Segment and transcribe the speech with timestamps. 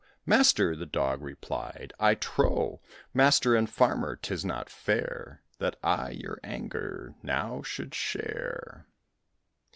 [0.25, 2.81] "Master," the Dog replied, "I trow,
[3.13, 8.87] Master and Farmer, 'tis not fair That I your anger now should share.